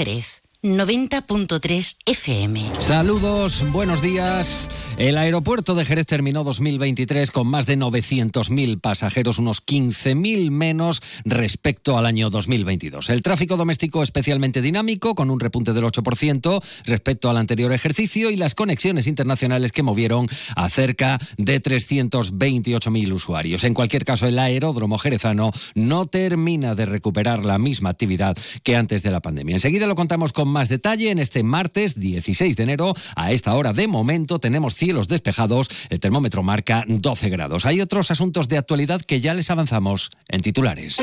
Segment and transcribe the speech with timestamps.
[0.00, 0.40] Jerez.
[0.62, 2.72] 90.3 FM.
[2.78, 4.68] Saludos, buenos días.
[4.98, 11.96] El aeropuerto de Jerez terminó 2023 con más de 900.000 pasajeros, unos 15.000 menos respecto
[11.96, 13.08] al año 2022.
[13.08, 18.36] El tráfico doméstico especialmente dinámico, con un repunte del 8% respecto al anterior ejercicio, y
[18.36, 23.64] las conexiones internacionales que movieron a cerca de 328.000 usuarios.
[23.64, 29.02] En cualquier caso, el aeródromo jerezano no termina de recuperar la misma actividad que antes
[29.02, 29.54] de la pandemia.
[29.54, 32.94] Enseguida lo contamos con más detalle en este martes 16 de enero.
[33.16, 37.64] A esta hora de momento tenemos cielos despejados, el termómetro marca 12 grados.
[37.66, 40.98] Hay otros asuntos de actualidad que ya les avanzamos en titulares.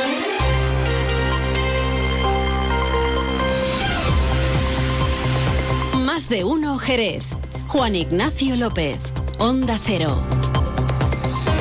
[6.05, 7.25] Más de uno Jerez.
[7.67, 8.97] Juan Ignacio López,
[9.39, 10.46] Onda Cero.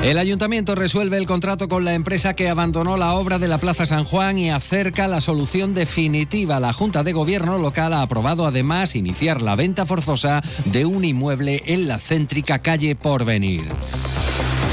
[0.03, 3.87] El ayuntamiento resuelve el contrato con la empresa que abandonó la obra de la Plaza
[3.87, 6.61] San Juan y acerca la solución definitiva.
[6.61, 11.63] La Junta de Gobierno local ha aprobado además iniciar la venta forzosa de un inmueble
[11.67, 13.65] en la céntrica calle Porvenir.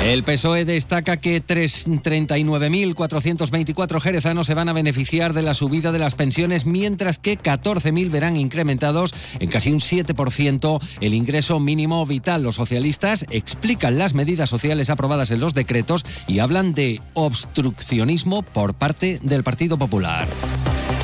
[0.04, 6.14] El PSOE destaca que 39.424 jerezanos se van a beneficiar de la subida de las
[6.14, 12.44] pensiones, mientras que 14.000 verán incrementados en casi un 7% el ingreso mínimo vital.
[12.44, 18.74] Los socialistas explican las medidas sociales aprobadas en los decretos y hablan de obstruccionismo por
[18.74, 20.28] parte del Partido Popular.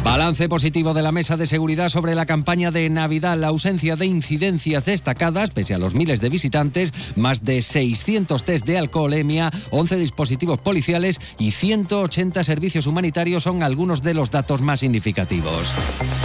[0.03, 4.05] Balance positivo de la Mesa de Seguridad sobre la campaña de Navidad, la ausencia de
[4.05, 9.97] incidencias destacadas, pese a los miles de visitantes, más de 600 test de alcoholemia, 11
[9.97, 15.73] dispositivos policiales y 180 servicios humanitarios son algunos de los datos más significativos.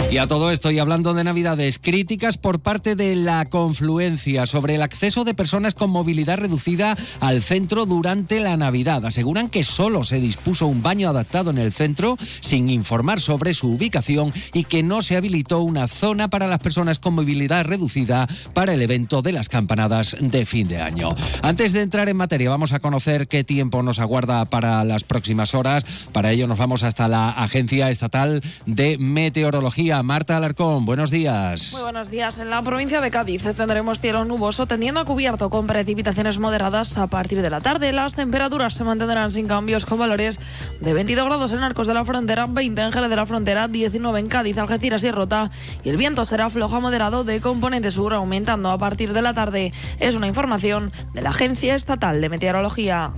[0.09, 4.75] Y a todo esto, y hablando de Navidades, críticas por parte de la confluencia sobre
[4.75, 9.05] el acceso de personas con movilidad reducida al centro durante la Navidad.
[9.05, 13.64] Aseguran que solo se dispuso un baño adaptado en el centro sin informar sobre su
[13.67, 18.73] ubicación y que no se habilitó una zona para las personas con movilidad reducida para
[18.73, 21.15] el evento de las campanadas de fin de año.
[21.41, 25.55] Antes de entrar en materia, vamos a conocer qué tiempo nos aguarda para las próximas
[25.55, 25.85] horas.
[26.11, 30.01] Para ello nos vamos hasta la Agencia Estatal de Meteorología.
[30.03, 31.71] Marta Alarcón, buenos días.
[31.73, 32.39] Muy buenos días.
[32.39, 37.07] En la provincia de Cádiz tendremos cielo nuboso tendiendo a cubierto con precipitaciones moderadas a
[37.07, 37.91] partir de la tarde.
[37.91, 40.39] Las temperaturas se mantendrán sin cambios con valores
[40.79, 44.19] de 22 grados en Arcos de la Frontera, 20 en Jerez de la Frontera 19
[44.19, 45.49] en Cádiz, Algeciras y Rota
[45.83, 49.33] y el viento será flojo a moderado de componente sur aumentando a partir de la
[49.33, 49.71] tarde.
[49.99, 53.11] Es una información de la Agencia Estatal de Meteorología.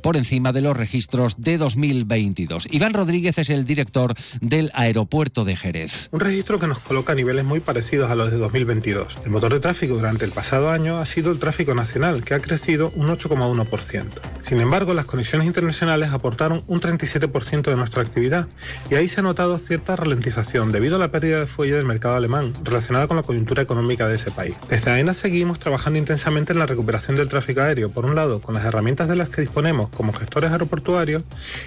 [0.02, 2.66] por encima de los registros de 2022.
[2.70, 6.08] Iván Rodríguez es el director del aeropuerto de Jerez.
[6.10, 9.20] Un registro que nos coloca a niveles muy parecidos a los de 2022.
[9.24, 12.40] El motor de tráfico durante el pasado año ha sido el tráfico nacional, que ha
[12.40, 14.06] crecido un 8,1%.
[14.42, 18.48] Sin embargo, las conexiones internacionales aportaron un 37% de nuestra actividad
[18.90, 22.16] y ahí se ha notado cierta ralentización debido a la pérdida de fuelle del mercado
[22.16, 24.56] alemán relacionada con la coyuntura económica de ese país.
[24.68, 28.54] Desde AENA seguimos trabajando intensamente en la recuperación del tráfico aéreo, por un lado con
[28.54, 31.22] las herramientas herramientas de las que disponemos como gestores aeroportuarios,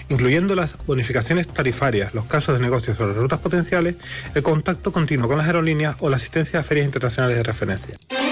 [0.10, 3.98] incluyendo las bonificaciones tarifarias, los casos de negocios sobre rutas potenciales,
[4.34, 8.23] el contacto continuo con las aerolíneas o la asistencia a ferias internacionales de referencia.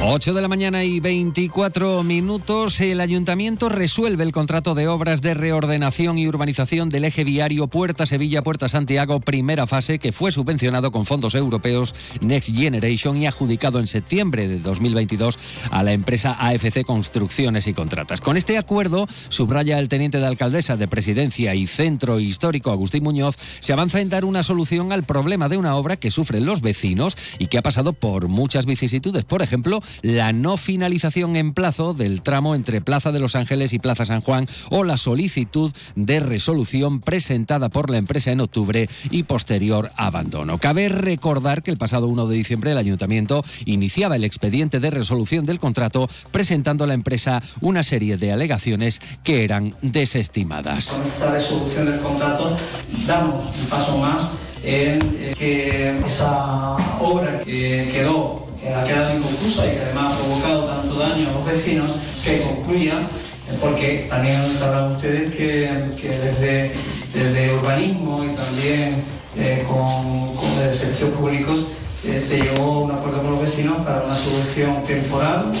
[0.00, 2.80] 8 de la mañana y 24 minutos.
[2.80, 8.06] El ayuntamiento resuelve el contrato de obras de reordenación y urbanización del eje viario Puerta
[8.06, 13.80] Sevilla, Puerta Santiago, primera fase, que fue subvencionado con fondos europeos Next Generation y adjudicado
[13.80, 15.36] en septiembre de 2022
[15.72, 18.20] a la empresa AFC Construcciones y Contratas.
[18.20, 23.36] Con este acuerdo, subraya el teniente de alcaldesa de Presidencia y Centro Histórico, Agustín Muñoz,
[23.60, 27.16] se avanza en dar una solución al problema de una obra que sufren los vecinos
[27.40, 29.24] y que ha pasado por muchas vicisitudes.
[29.24, 33.78] Por ejemplo, la no finalización en plazo del tramo entre Plaza de los Ángeles y
[33.78, 39.22] Plaza San Juan o la solicitud de resolución presentada por la empresa en octubre y
[39.24, 40.58] posterior abandono.
[40.58, 45.46] Cabe recordar que el pasado 1 de diciembre el ayuntamiento iniciaba el expediente de resolución
[45.46, 50.86] del contrato presentando a la empresa una serie de alegaciones que eran desestimadas.
[50.86, 52.56] Con esta resolución del contrato
[53.06, 54.30] damos un paso más
[54.62, 60.64] en eh, que esa obra que quedó ha quedado inconclusa y que además ha provocado
[60.64, 63.06] tanto daño a los vecinos se concluya
[63.60, 65.70] porque también sabrán ustedes que,
[66.00, 66.72] que desde,
[67.14, 69.02] desde urbanismo y también
[69.36, 71.60] eh, con, con servicios públicos
[72.04, 75.52] eh, se llegó a un acuerdo con los vecinos para una solución temporal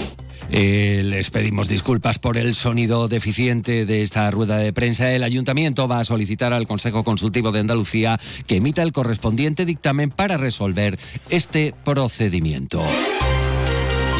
[0.50, 5.12] eh, les pedimos disculpas por el sonido deficiente de esta rueda de prensa.
[5.12, 10.10] El ayuntamiento va a solicitar al Consejo Consultivo de Andalucía que emita el correspondiente dictamen
[10.10, 10.98] para resolver
[11.28, 12.82] este procedimiento.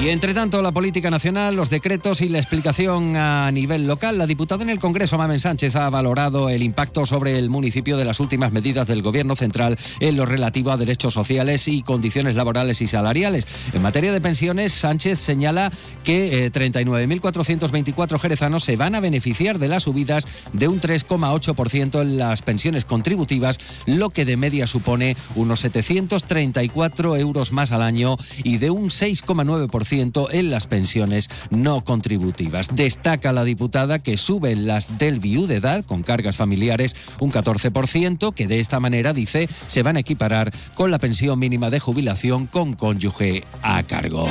[0.00, 4.16] Y entre tanto, la política nacional, los decretos y la explicación a nivel local.
[4.16, 8.04] La diputada en el Congreso, Mamen Sánchez, ha valorado el impacto sobre el municipio de
[8.04, 12.80] las últimas medidas del Gobierno central en lo relativo a derechos sociales y condiciones laborales
[12.80, 13.48] y salariales.
[13.72, 15.72] En materia de pensiones, Sánchez señala
[16.04, 22.18] que eh, 39.424 jerezanos se van a beneficiar de las subidas de un 3,8% en
[22.18, 28.58] las pensiones contributivas, lo que de media supone unos 734 euros más al año y
[28.58, 32.68] de un 6,9% en las pensiones no contributivas.
[32.74, 38.60] Destaca la diputada que suben las del viudedad con cargas familiares un 14%, que de
[38.60, 43.44] esta manera, dice, se van a equiparar con la pensión mínima de jubilación con cónyuge
[43.62, 44.28] a cargo.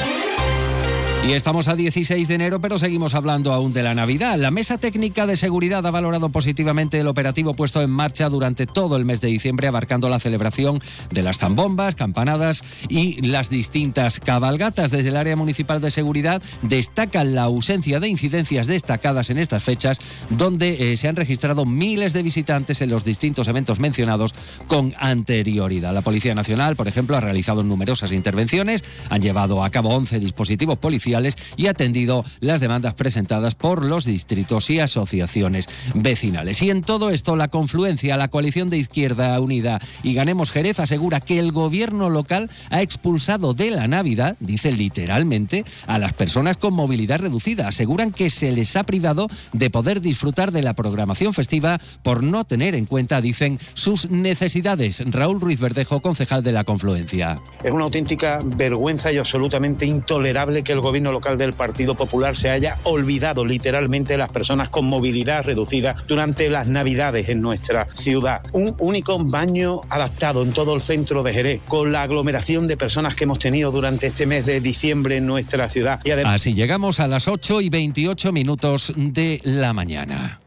[1.26, 4.38] Y estamos a 16 de enero, pero seguimos hablando aún de la Navidad.
[4.38, 8.96] La Mesa Técnica de Seguridad ha valorado positivamente el operativo puesto en marcha durante todo
[8.96, 10.80] el mes de diciembre, abarcando la celebración
[11.12, 14.90] de las zambombas, campanadas y las distintas cabalgatas.
[14.90, 20.00] Desde el área municipal de seguridad destacan la ausencia de incidencias destacadas en estas fechas,
[20.30, 24.34] donde eh, se han registrado miles de visitantes en los distintos eventos mencionados
[24.68, 25.94] con anterioridad.
[25.94, 30.78] La Policía Nacional, por ejemplo, ha realizado numerosas intervenciones, han llevado a cabo 11 dispositivos
[30.78, 31.07] policiales
[31.56, 36.62] y atendido las demandas presentadas por los distritos y asociaciones vecinales.
[36.62, 41.22] Y en todo esto, la confluencia, la coalición de Izquierda Unida y Ganemos Jerez asegura
[41.22, 46.74] que el gobierno local ha expulsado de la Navidad, dice literalmente, a las personas con
[46.74, 47.68] movilidad reducida.
[47.68, 52.44] Aseguran que se les ha privado de poder disfrutar de la programación festiva por no
[52.44, 55.04] tener en cuenta, dicen, sus necesidades.
[55.06, 57.38] Raúl Ruiz Verdejo, concejal de la confluencia.
[57.64, 62.50] Es una auténtica vergüenza y absolutamente intolerable que el gobierno local del Partido Popular se
[62.50, 68.42] haya olvidado literalmente de las personas con movilidad reducida durante las Navidades en nuestra ciudad.
[68.52, 73.16] Un único baño adaptado en todo el centro de Jerez, con la aglomeración de personas
[73.16, 76.00] que hemos tenido durante este mes de diciembre en nuestra ciudad.
[76.04, 76.36] Y además...
[76.36, 80.40] Así llegamos a las 8 y 28 minutos de la mañana.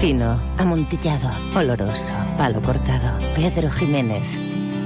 [0.00, 3.18] Fino, amontillado, oloroso, palo cortado.
[3.34, 4.59] Pedro Jiménez.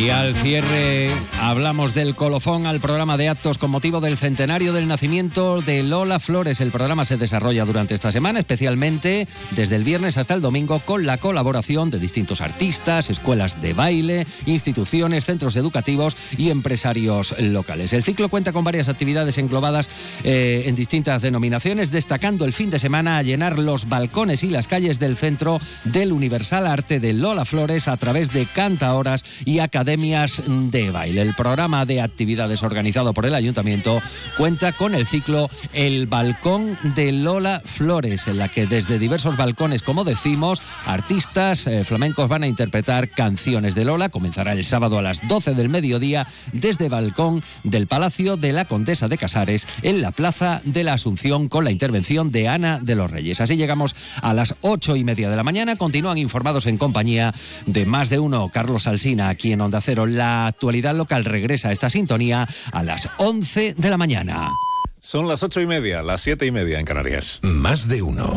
[0.00, 4.88] Y al cierre hablamos del colofón al programa de actos con motivo del centenario del
[4.88, 6.62] nacimiento de Lola Flores.
[6.62, 11.04] El programa se desarrolla durante esta semana, especialmente desde el viernes hasta el domingo, con
[11.04, 17.92] la colaboración de distintos artistas, escuelas de baile, instituciones, centros educativos y empresarios locales.
[17.92, 19.90] El ciclo cuenta con varias actividades englobadas
[20.24, 24.66] eh, en distintas denominaciones, destacando el fin de semana a llenar los balcones y las
[24.66, 29.89] calles del centro del Universal Arte de Lola Flores a través de cantaoras y academias
[29.96, 31.22] de baile.
[31.22, 34.00] El programa de actividades organizado por el ayuntamiento
[34.36, 39.82] cuenta con el ciclo El Balcón de Lola Flores, en la que desde diversos balcones,
[39.82, 44.10] como decimos, artistas eh, flamencos van a interpretar canciones de Lola.
[44.10, 49.08] Comenzará el sábado a las 12 del mediodía desde balcón del Palacio de la Condesa
[49.08, 53.10] de Casares en la Plaza de la Asunción con la intervención de Ana de los
[53.10, 53.40] Reyes.
[53.40, 55.74] Así llegamos a las ocho y media de la mañana.
[55.74, 57.34] Continúan informados en compañía
[57.66, 59.60] de más de uno, Carlos Alsina, aquí en
[60.06, 64.50] La actualidad local regresa a esta sintonía a las 11 de la mañana.
[65.00, 67.38] Son las ocho y media, las siete y media en Canarias.
[67.42, 68.30] Más de uno.